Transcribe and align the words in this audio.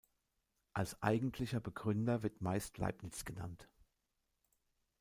Als 0.73 0.99
eigentlicher 1.03 1.59
Begründer 1.59 2.23
wird 2.23 2.41
meist 2.41 2.79
Leibniz 2.79 3.23
genannt. 3.23 3.69